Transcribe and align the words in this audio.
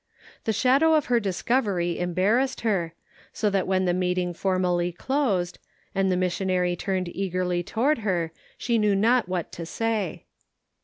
The 0.45 0.51
shadow 0.51 0.95
of 0.95 1.05
her 1.13 1.19
discovery 1.19 1.99
embarrassed 1.99 2.61
her, 2.61 2.95
so 3.33 3.51
that 3.51 3.67
when 3.67 3.85
the 3.85 3.93
meeting 3.93 4.33
for 4.33 4.57
mally 4.57 4.91
closed, 4.91 5.59
and 5.93 6.11
the 6.11 6.17
missionary 6.17 6.75
turned 6.75 7.15
eagerly 7.15 7.61
toward 7.61 7.99
her, 7.99 8.31
she 8.57 8.79
knew 8.79 8.95
not 8.95 9.29
what 9.29 9.51
to 9.51 9.63
say. 9.63 10.25